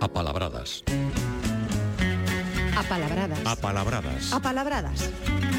[0.00, 0.84] Apalabradas.
[2.76, 3.40] Apalabradas.
[3.46, 4.32] Apalabradas.
[4.32, 5.00] Apalabradas.
[5.10, 5.55] palabradas.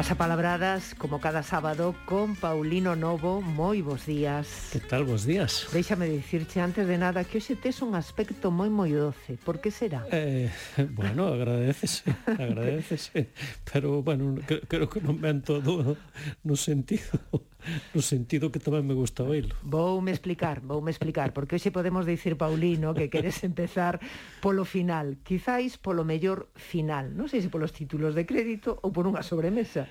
[0.00, 3.42] Pasapalabradas, como cada sábado, con Paulino Novo.
[3.44, 4.72] Moi bons días.
[4.72, 5.68] Que tal, bons días?
[5.76, 9.36] Déixame dicirche antes de nada que hoxe tes un aspecto moi moi doce.
[9.36, 10.08] Por que será?
[10.08, 10.48] Eh,
[10.96, 13.36] bueno, agradecese, agradecese.
[13.68, 16.00] pero, bueno, creo, creo que non me todo
[16.48, 17.20] no sentido
[17.94, 19.56] no sentido que tamén me gusta oírlo.
[19.62, 24.00] Voume explicar, voume explicar, porque hoxe podemos dicir, Paulino, que queres empezar
[24.40, 29.04] polo final, quizáis polo mellor final, non sei se polos títulos de crédito ou por
[29.06, 29.88] unha sobremesa.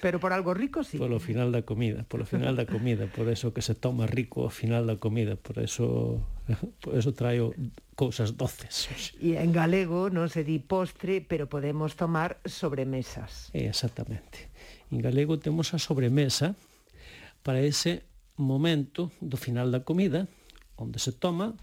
[0.00, 0.98] Pero por algo rico sí.
[0.98, 4.52] Polo final da comida, polo final da comida, por eso que se toma rico ao
[4.52, 6.20] final da comida, por eso
[6.84, 7.54] por eso traio
[7.96, 8.88] cousas doces.
[9.20, 13.48] E en galego non se di postre, pero podemos tomar sobremesas.
[13.56, 14.52] Exactamente.
[14.92, 16.52] En galego temos a sobremesa,
[17.44, 18.02] para ese
[18.40, 20.26] momento do final da comida,
[20.80, 21.54] onde se toma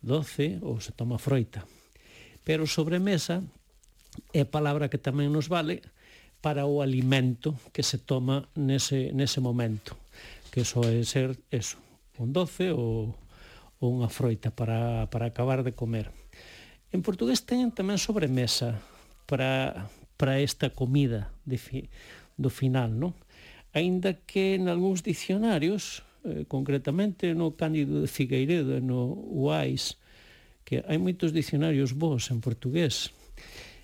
[0.00, 1.66] doce ou se toma froita.
[2.46, 3.42] Pero sobremesa
[4.32, 5.82] é palabra que tamén nos vale
[6.40, 9.98] para o alimento que se toma nese, nese momento,
[10.54, 11.76] que só é ser eso,
[12.22, 13.12] un doce ou,
[13.82, 16.08] ou unha froita para, para acabar de comer.
[16.94, 18.78] En portugués teñen tamén sobremesa
[19.26, 21.90] para, para esta comida de fi,
[22.38, 23.12] do final, non?
[23.76, 30.00] aínda que en algúns dicionarios, eh, concretamente no Cándido de Figueiredo e no UAIS,
[30.64, 33.12] que hai moitos dicionarios vos en portugués,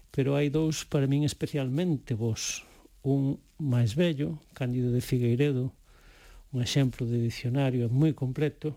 [0.09, 2.65] pero hai dous para min especialmente vos.
[3.05, 5.77] Un máis bello, Cándido de Figueiredo,
[6.57, 8.73] un exemplo de dicionario moi completo,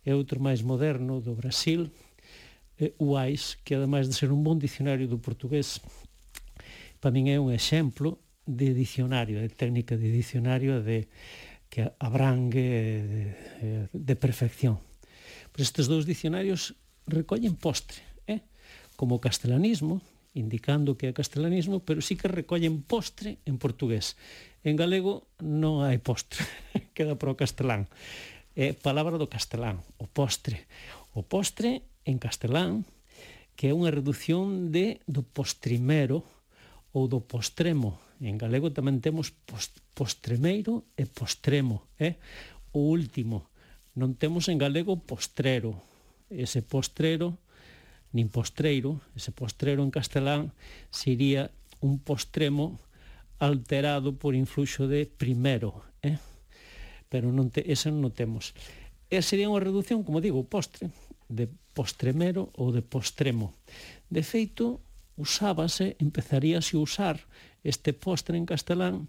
[0.00, 1.92] e outro máis moderno do Brasil,
[2.80, 5.76] eh, UAIS, que ademais de ser un bon dicionario do portugués,
[7.04, 11.08] para min é un exemplo de dicionario, de técnica de dicionario de
[11.68, 12.68] que abrangue
[13.02, 13.22] de,
[13.62, 14.78] eh, de perfección.
[15.50, 18.46] Pero estes dous dicionarios recollen postre, eh?
[18.94, 19.98] como o castelanismo,
[20.34, 24.18] indicando que é castelanismo, pero sí que recollen postre en portugués.
[24.66, 26.42] En galego non hai postre,
[26.96, 27.86] queda para o castelán.
[28.54, 30.66] É palabra do castelán, o postre.
[31.14, 32.82] O postre en castelán,
[33.54, 36.26] que é unha reducción de do postrimero,
[36.94, 37.98] ou do postremo.
[38.22, 42.16] En galego tamén temos post, postremeiro e postremo, eh?
[42.70, 43.50] O último.
[43.98, 45.82] Non temos en galego postrero.
[46.30, 47.36] Ese postrero,
[48.14, 50.54] nin postreiro, ese postrero en castelán
[50.94, 51.50] sería
[51.82, 52.78] un postremo
[53.42, 56.22] alterado por influxo de primero, eh?
[57.10, 58.54] Pero non te, ese non temos.
[59.10, 60.94] E sería unha reducción, como digo, postre,
[61.26, 63.58] de postremero ou de postremo.
[64.06, 64.78] De feito,
[65.16, 67.16] usábase, empezaríase a usar
[67.62, 69.08] este postre en castelán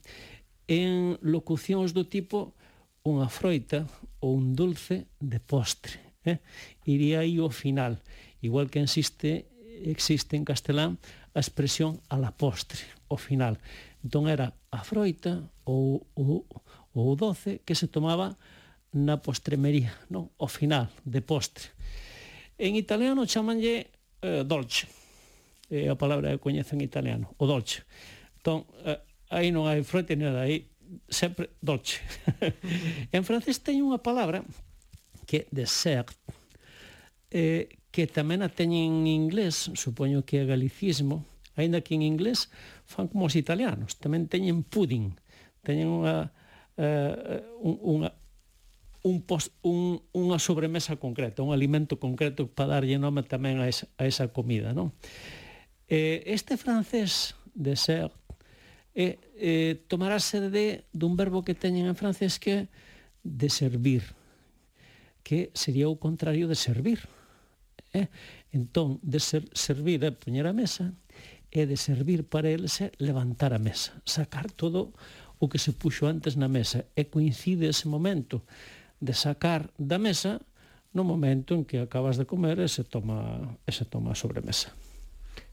[0.68, 2.58] en locucións do tipo
[3.06, 3.86] unha froita
[4.22, 6.02] ou un dulce de postre.
[6.26, 6.42] Eh?
[6.90, 8.02] Iría aí ao final,
[8.42, 9.46] igual que existe,
[9.86, 10.98] existe en castelán
[11.38, 13.62] a expresión a la postre, ao final.
[14.02, 18.38] Entón era a froita ou o doce que se tomaba
[18.96, 20.32] na postremería, non?
[20.40, 21.76] ao final, de postre.
[22.58, 23.92] En italiano chamanlle
[24.24, 24.88] eh, dolce,
[25.70, 27.84] é a palabra que coñezo en italiano, o dolce.
[28.42, 29.02] Entón, eh,
[29.34, 30.70] aí non hai froite nada, aí
[31.10, 32.02] sempre dolce.
[33.16, 34.46] en francés teñen unha palabra
[35.26, 36.14] que dessert,
[37.34, 42.52] eh, que tamén a teñen en inglés, supoño que é galicismo, aínda que en inglés
[42.86, 45.18] fan como os italianos, tamén teñen pudding,
[45.66, 46.30] teñen unha,
[46.78, 48.14] eh, unha,
[49.02, 53.90] un, post, un, unha sobremesa concreta, un alimento concreto para darlle nome tamén a esa,
[53.98, 54.94] a esa comida, non?
[55.88, 58.12] Eh, este francés de ser
[58.96, 62.72] eh, eh, tomarase de dun verbo que teñen en francés que
[63.22, 64.16] de servir,
[65.22, 67.06] que sería o contrario de servir.
[67.94, 68.08] Eh?
[68.56, 70.96] Entón, de ser, servir é poñer a mesa,
[71.52, 74.92] e de servir para el se levantar a mesa, sacar todo
[75.40, 78.44] o que se puxo antes na mesa, e coincide ese momento
[79.00, 80.44] de sacar da mesa
[80.96, 84.72] no momento en que acabas de comer e se toma, e se toma a sobremesa.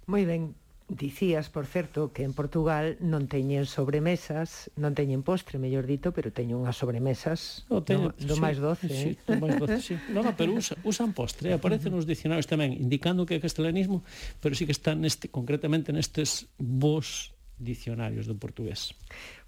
[0.06, 0.54] Moi ben,
[0.92, 6.34] Dicías, por certo, que en Portugal non teñen sobremesas, non teñen postre, mellor dito, pero
[6.34, 8.86] teñen unhas sobremesas no, teño, no, do sí, máis doce.
[8.92, 9.24] Sí, eh?
[9.24, 9.94] do máis doce, sí.
[10.12, 14.04] No, no, pero usa, usan postre, aparece nos dicionarios tamén, indicando que é castelanismo,
[14.44, 18.96] pero sí que están neste, concretamente nestes vos dicionarios do portugués.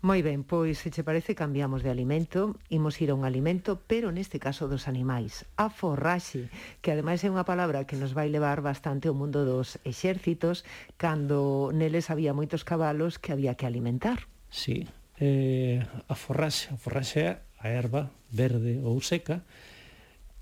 [0.04, 4.12] Moi ben, pois se che parece cambiamos de alimento, imos ir a un alimento, pero
[4.12, 6.52] neste caso dos animais, a forraxe,
[6.84, 10.62] que ademais é unha palabra que nos vai levar bastante ao mundo dos exércitos,
[11.00, 14.28] cando neles había moitos cabalos que había que alimentar.
[14.52, 14.86] Sí,
[15.18, 19.42] eh, a forraxe, a forraxe é a erva verde ou seca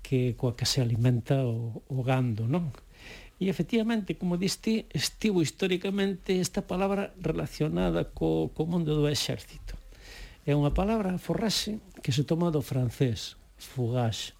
[0.03, 2.75] que coa que se alimenta o, o gando, non?
[3.41, 9.75] E efectivamente, como diste, estivo históricamente esta palabra relacionada co, co mundo do exército.
[10.45, 14.37] É unha palabra, forrase, que se toma do francés, fugaz.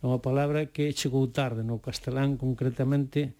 [0.00, 3.36] É unha palabra que chegou tarde no castelán, concretamente,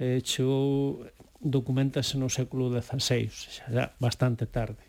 [0.00, 1.04] eh, chegou,
[1.38, 4.82] documentase no século XVI, xa bastante tarde.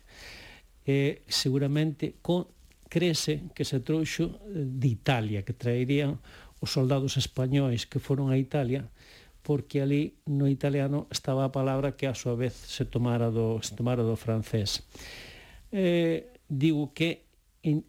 [0.88, 2.50] Eh, seguramente con,
[2.88, 6.18] crese que se trouxo eh, de Italia, que traerían
[6.60, 8.88] os soldados españois que foron a Italia
[9.46, 13.78] porque ali no italiano estaba a palabra que a súa vez se tomara do, se
[13.78, 14.82] tomara do francés.
[15.70, 17.22] Eh, digo que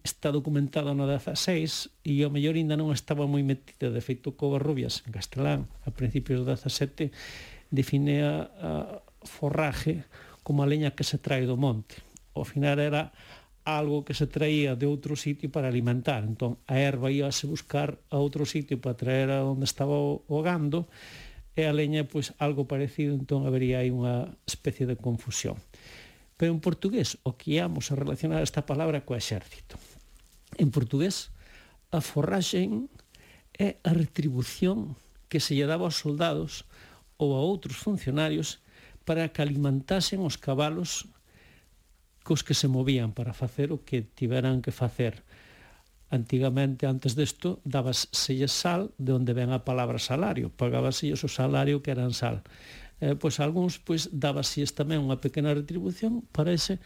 [0.06, 3.90] está documentado no 16 e ao mellor ainda non estaba moi metida.
[3.90, 7.10] De feito Covarrubias en castelán a principios do 17
[7.74, 8.70] define a, a
[9.26, 10.06] forraje
[10.46, 11.98] como a leña que se trae do monte.
[12.38, 13.10] Ao final era
[13.66, 16.22] algo que se traía de outro sitio para alimentar.
[16.22, 20.38] Entón a erva íase buscar a outro sitio para traer a onde estaba o, o
[20.38, 21.27] gando e
[21.58, 25.58] e a leña pois algo parecido, entón habería aí unha especie de confusión.
[26.38, 29.74] Pero en portugués o que íamos a relacionar esta palabra co exército.
[30.54, 31.34] En portugués
[31.90, 32.86] a forraxen
[33.58, 34.94] é a retribución
[35.26, 36.62] que se lle daba aos soldados
[37.18, 38.62] ou a outros funcionarios
[39.02, 41.10] para que alimentasen os cabalos
[42.22, 45.26] cos que se movían para facer o que tiveran que facer
[46.08, 50.48] Antigamente, antes desto, dabas selles sal de onde ven a palabra salario.
[50.48, 52.40] Pagabas o salario que eran sal.
[52.98, 56.82] Eh, pois algúns pois dabasíes tamén unha pequena retribución para ese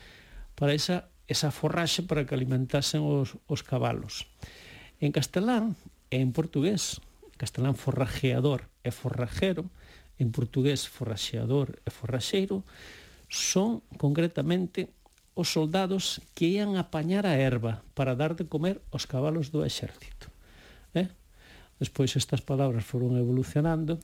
[0.58, 4.28] para esa esa forraxe para que alimentasen os, os cabalos.
[5.00, 5.78] En castelán
[6.12, 7.00] e en portugués,
[7.40, 9.72] castelán forrajeador e forrajero,
[10.20, 12.66] en portugués forraxeador e forraxeiro,
[13.32, 14.92] son concretamente
[15.32, 20.28] os soldados que ian apañar a erva para dar de comer aos cabalos do exército.
[20.92, 21.08] Eh?
[21.80, 23.96] Despois estas palabras foron evolucionando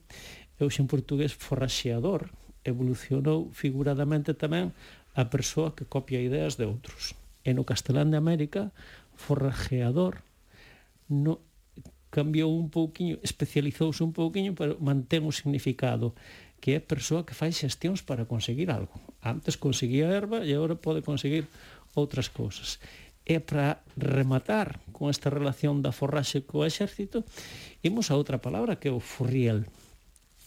[0.57, 2.33] e hoxe en portugués forraxeador
[2.65, 4.73] evolucionou figuradamente tamén
[5.13, 7.13] a persoa que copia ideas de outros.
[7.45, 8.73] E no castelán de América,
[9.15, 10.25] forrajeador
[11.09, 11.41] no,
[12.11, 16.17] cambiou un pouquiño, especializouse un pouquiño, pero mantén o significado
[16.61, 18.95] que é persoa que fai xestións para conseguir algo.
[19.23, 21.47] Antes conseguía erva e agora pode conseguir
[21.95, 22.83] outras cousas.
[23.29, 27.23] E para rematar con esta relación da forraxe co exército,
[27.85, 29.69] imos a outra palabra que é o furriel.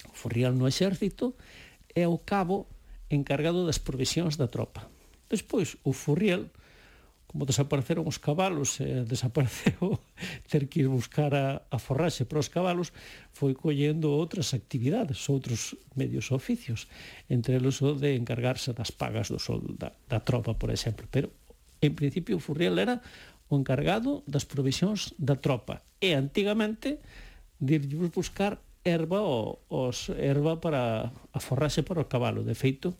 [0.09, 1.37] O furriel no exército
[1.93, 2.65] é o cabo
[3.11, 4.89] encargado das provisións da tropa.
[5.29, 6.49] Despois, o furriel
[7.31, 9.95] como desapareceron os cabalos e eh, desapareceu
[10.51, 12.91] ter que ir buscar a, a forraxe para os cabalos,
[13.31, 16.91] foi collendo outras actividades, outros medios oficios,
[17.31, 21.07] entre eles o de encargarse das pagas do sol da, da tropa, por exemplo.
[21.07, 21.31] Pero,
[21.79, 22.99] en principio, Furriel era
[23.47, 25.87] o encargado das provisións da tropa.
[26.03, 26.99] E antigamente
[27.55, 32.43] dirlle buscar erva o, os erva para a forraxe para o cabalo.
[32.43, 32.91] De feito,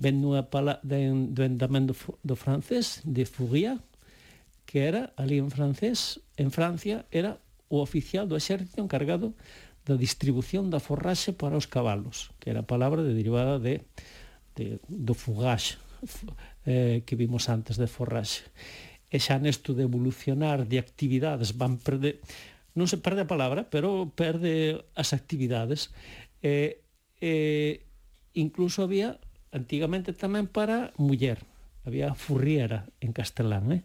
[0.00, 1.92] ven nunha pala, de, do endamento
[2.24, 3.76] do francés de Fourier,
[4.64, 7.36] que era ali en francés, en Francia, era
[7.68, 9.36] o oficial do exército encargado
[9.84, 13.84] da distribución da forraxe para os cabalos, que era a palabra de derivada de,
[14.56, 15.76] de do fugage,
[16.64, 18.48] eh, que vimos antes de forraxe.
[19.12, 22.24] E xa nesto de evolucionar de actividades van perder
[22.78, 25.90] non se perde a palabra, pero perde as actividades.
[26.40, 26.80] Eh,
[27.18, 27.82] eh,
[28.38, 29.18] incluso había
[29.50, 31.42] antigamente tamén para muller.
[31.82, 33.82] Había furriera en castelán, eh?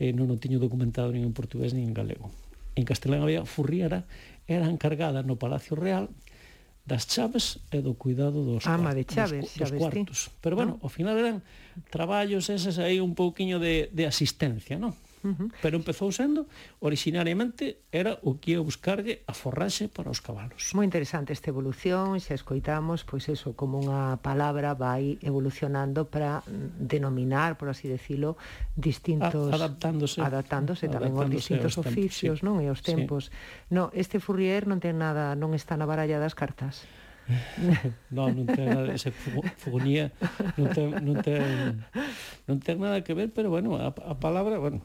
[0.00, 2.32] eh non o tiño documentado nin en portugués nin en galego.
[2.74, 4.06] En castelán había furriera,
[4.48, 6.10] era encargada no Palacio Real
[6.82, 10.18] das chaves e do cuidado dos, Ama de chaves, dos, dos cuartos.
[10.42, 10.88] Pero bueno, ah.
[10.88, 11.44] ao final eran
[11.92, 14.96] traballos eses aí un pouquiño de, de asistencia, non?
[15.22, 15.48] Uh -huh.
[15.60, 16.48] Pero empezou sendo,
[16.80, 20.72] originariamente, era o que ia buscarlle a forraxe para os cabalos.
[20.72, 26.40] Moi interesante esta evolución, xa escoitamos, pois eso, como unha palabra vai evolucionando para
[26.80, 28.40] denominar, por así decirlo,
[28.76, 29.52] distintos...
[29.52, 30.18] A, adaptándose.
[30.24, 32.46] Adaptándose tamén aos distintos aos oficios, tempos, sí.
[32.46, 32.56] non?
[32.64, 33.28] E aos tempos.
[33.28, 33.74] Sí.
[33.76, 36.88] No, este Fourier non ten nada, non está na baralla das cartas.
[38.16, 39.12] non, non ten nada, ese
[39.60, 40.10] fogonía
[40.58, 41.42] non ten, non ten,
[42.48, 44.82] non ten nada que ver, pero bueno, a, a palabra, bueno,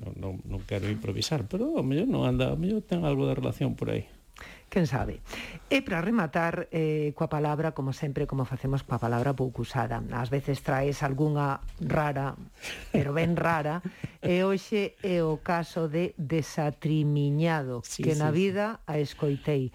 [0.00, 3.38] non, non, non quero improvisar, pero o mellor non anda, o mellor ten algo de
[3.38, 4.08] relación por aí
[4.68, 5.20] quen sabe.
[5.70, 10.02] E para rematar eh, coa palabra, como sempre, como facemos coa palabra pouco usada.
[10.12, 12.34] Ás veces traes algunha rara,
[12.90, 13.80] pero ben rara,
[14.18, 18.90] e hoxe é o caso de desatrimiñado, sí, que sí, na vida sí.
[18.90, 19.70] a escoitei.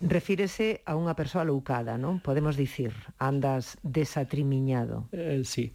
[0.00, 2.22] Refírese a unha persoa loucada, non?
[2.22, 5.10] Podemos dicir, andas desatrimiñado.
[5.12, 5.74] Eh, sí.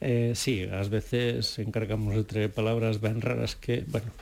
[0.00, 4.12] Eh, sí, ás veces encargamos entre palabras ben raras que, bueno,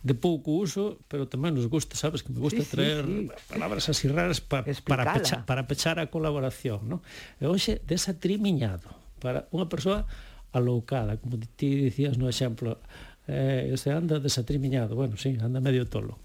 [0.00, 3.44] de pouco uso, pero tamén nos gusta, sabes que me gusta sí, traer sí, sí.
[3.52, 7.04] palabras así raras pa, para pechar, para pechar a colaboración, ¿no?
[7.36, 8.88] E hoxe desatrimiñado
[9.20, 10.08] para unha persoa
[10.56, 12.80] aloucada, como ti dicías no exemplo,
[13.28, 16.16] eh, se anda desatrimiñado, bueno, sí, anda medio tolo.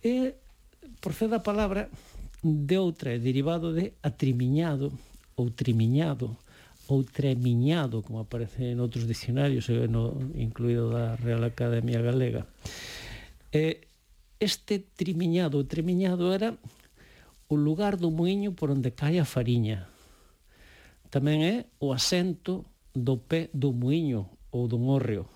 [0.00, 0.40] E
[1.04, 1.92] procede a palabra
[2.40, 4.88] de outra, derivado de atrimiñado
[5.36, 6.40] ou trimiñado,
[6.88, 12.48] ou tremiñado, como aparece en outros dicionarios, no, incluído da Real Academia Galega.
[13.52, 13.84] Eh,
[14.40, 16.56] este trimiñado, o tremiñado era
[17.48, 19.84] o lugar do moinho por onde cae a fariña.
[21.12, 22.64] Tamén é o asento
[22.96, 25.28] do pé do moinho ou do morreo.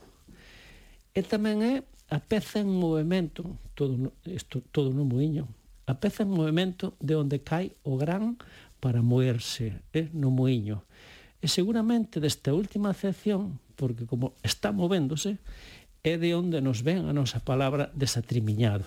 [1.13, 1.75] E tamén é
[2.09, 3.45] a peza en movimento,
[3.77, 5.49] todo, isto, todo no moinho,
[5.85, 8.41] a peza en movimento de onde cai o gran
[8.81, 10.85] para moerse eh, no moinho.
[11.43, 15.43] E seguramente desta última acepción, porque como está movéndose,
[16.07, 18.87] é de onde nos ven a nosa palabra desatrimiñado.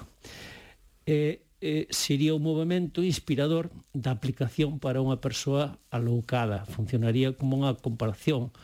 [1.03, 6.63] E, e sería un movimento inspirador da aplicación para unha persoa aloucada.
[6.63, 8.55] Funcionaría como unha comparación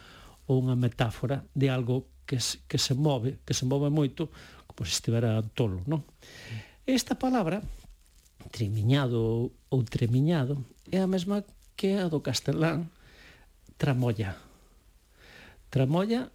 [0.47, 4.31] ou unha metáfora de algo que, que se move, que se move moito,
[4.71, 6.07] como se estivera tolo, non?
[6.87, 7.59] Esta palabra,
[8.55, 11.43] trimiñado ou tremiñado, é a mesma
[11.75, 12.87] que a do castelán,
[13.81, 14.37] tramolla.
[15.73, 16.29] Tramolla,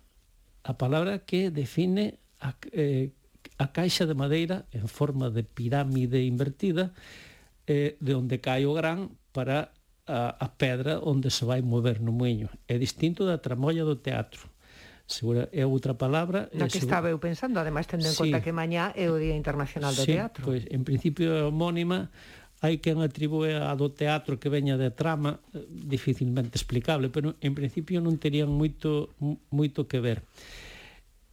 [0.66, 3.14] a palabra que define a, eh,
[3.54, 6.90] a caixa de madeira en forma de pirámide invertida
[7.70, 9.70] eh, de onde cae o gran para
[10.10, 12.50] a, a pedra onde se vai mover no muiño.
[12.66, 14.50] É distinto da tramolla do teatro.
[15.06, 16.50] Segura, é outra palabra.
[16.50, 16.98] Na que segura...
[16.98, 18.26] estaba eu pensando, ademais tendo en sí.
[18.26, 20.42] conta que mañá é o Día Internacional do sí, Teatro.
[20.42, 22.10] Pois, en principio é homónima
[22.64, 27.52] hai quen atribúe a do teatro que veña de trama eh, dificilmente explicable, pero en
[27.52, 29.12] principio non terían moito
[29.52, 30.24] moito que ver.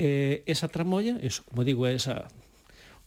[0.02, 2.28] Eh, esa tramolla, eso, como digo, esa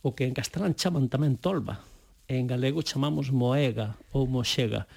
[0.00, 1.84] o que en castelán chaman tamén tolva,
[2.30, 4.88] en galego chamamos moega ou moxega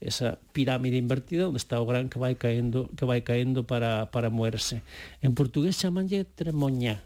[0.00, 4.28] esa pirámide invertida onde está o gran que vai caendo que vai caendo para, para
[4.28, 4.84] moerse.
[5.24, 7.00] En portugués chamanlle tremoña,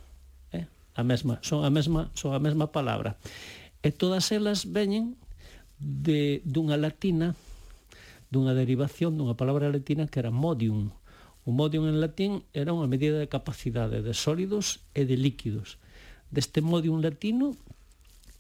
[0.50, 0.66] eh?
[0.96, 3.14] a mesma, son a mesma, son a mesma palabra.
[3.80, 5.14] E todas elas veñen
[5.80, 7.34] de, dunha latina,
[8.30, 10.92] dunha derivación dunha palabra latina que era modium.
[11.42, 15.80] O modium en latín era unha medida de capacidade de sólidos e de líquidos.
[16.30, 17.58] Deste modium latino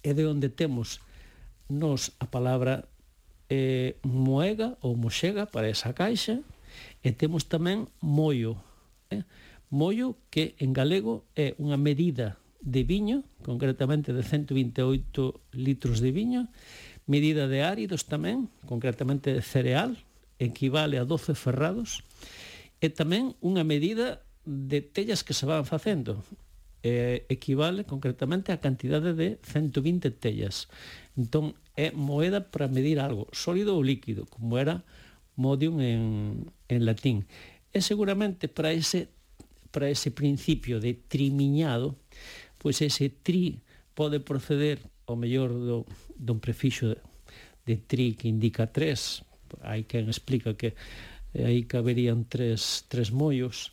[0.04, 1.02] é de onde temos
[1.66, 2.86] nos a palabra
[3.50, 6.44] eh, moega ou moxega para esa caixa
[7.02, 8.60] e temos tamén mollo.
[9.10, 9.26] Eh?
[9.72, 16.42] Mollo que en galego é unha medida de viño, concretamente de 128 litros de viño,
[17.10, 19.98] medida de áridos tamén, concretamente de cereal,
[20.38, 22.06] equivale a 12 ferrados,
[22.78, 26.22] e tamén unha medida de tellas que se van facendo,
[26.86, 30.70] eh, equivale concretamente a cantidade de 120 tellas.
[31.18, 34.86] Entón, é moeda para medir algo, sólido ou líquido, como era
[35.34, 37.26] modium en, en latín.
[37.74, 39.10] E seguramente para ese,
[39.74, 41.98] para ese principio de trimiñado,
[42.62, 43.60] pois ese tri
[43.98, 44.78] pode proceder
[45.10, 45.84] ao mellor do,
[46.20, 46.92] dun prefixo
[47.64, 49.24] de tri que indica tres
[49.64, 50.76] hai quen explica que
[51.32, 53.72] eh, aí caberían tres, tres mollos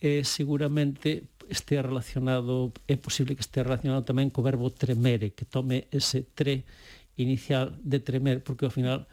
[0.00, 5.86] e seguramente este relacionado é posible que este relacionado tamén co verbo tremere que tome
[5.94, 6.66] ese tre
[7.16, 9.06] inicial de tremer porque ao final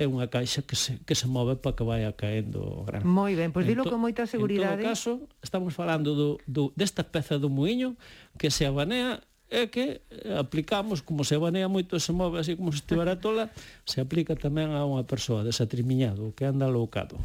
[0.00, 3.04] é unha caixa que se, que se move para que vaya caendo o grano.
[3.04, 4.80] Moi ben, pois dilo entón, con moita seguridade.
[4.80, 5.12] En todo caso,
[5.44, 8.00] estamos falando do, do, desta peza do muiño
[8.40, 10.00] que se abanea é que
[10.38, 13.50] aplicamos, como se banea moito se move así como se estivera tola,
[13.82, 17.18] se aplica tamén a unha persoa desatrimiñado, que anda loucado.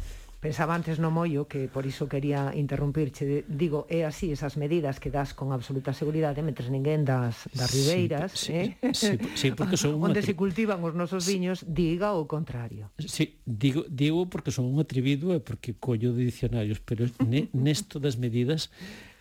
[0.46, 3.48] Pensaba antes no mollo que por iso quería interrumpirche.
[3.48, 8.36] Digo, é así esas medidas que das con absoluta seguridade mentre ninguén das das ribeiras,
[8.36, 8.78] sí, eh?
[8.92, 10.30] Sí, sí, sí porque son onde tri...
[10.30, 12.92] se cultivan os nosos viños, sí, diga o contrario.
[13.00, 17.96] Sí, digo digo porque son un atrevido e porque collo de dicionarios, pero ne, nesto
[17.96, 18.68] das medidas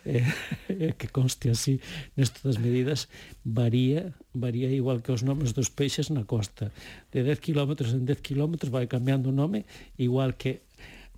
[0.05, 0.21] Eh,
[0.69, 1.81] eh, que conste así
[2.13, 3.09] nesto das medidas,
[3.41, 6.69] varía varía igual que os nomes dos peixes na costa.
[7.09, 9.65] De 10 km en 10 km vai cambiando o nome,
[9.97, 10.62] igual que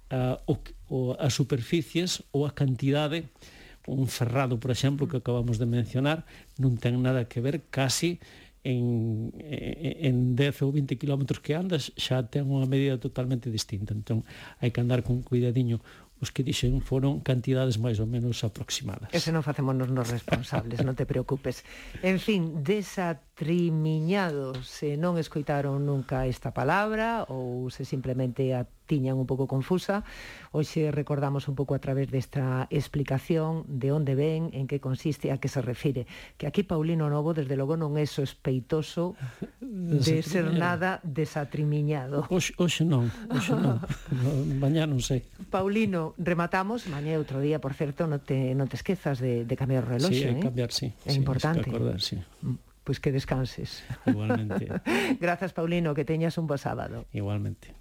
[0.08, 0.56] a, o,
[0.88, 3.28] o, as superficies ou a cantidade
[3.88, 6.28] un ferrado, por exemplo, que acabamos de mencionar,
[6.60, 8.20] non ten nada que ver casi
[8.68, 14.28] en, en 10 ou 20 km que andas xa ten unha medida totalmente distinta entón
[14.60, 15.80] hai que andar con cuidadiño
[16.22, 19.14] os que dixen foron cantidades máis ou menos aproximadas.
[19.14, 21.62] Ese non facémonos nos responsables, non te preocupes.
[22.02, 29.22] En fin, desa trimiñados se non escoitaron nunca esta palabra ou se simplemente a tiñan
[29.22, 30.02] un pouco confusa.
[30.50, 35.38] Hoxe recordamos un pouco a través desta explicación de onde ven, en que consiste, a
[35.38, 36.10] que se refire.
[36.42, 39.14] Que aquí Paulino Novo, desde logo, non é sospeitoso
[39.62, 42.26] de ser nada desatrimiñado.
[42.34, 43.78] Hoxe, hoxe non, hoxe non.
[44.66, 45.30] Mañá non sei.
[45.54, 46.90] Paulino, rematamos.
[46.90, 50.10] Mañá outro día, por certo, non te, non te esquezas de, de cambiar o reloxo.
[50.10, 50.42] Sí, eh?
[50.42, 50.90] cambiar, sí.
[51.06, 51.70] É sí, importante.
[51.70, 52.18] Acordar, sí.
[52.42, 52.67] Mm.
[52.88, 53.84] Pois que descanses.
[54.08, 54.72] Igualmente.
[55.20, 57.04] Grazas, Paulino, que teñas un bo sábado.
[57.12, 57.76] Igualmente.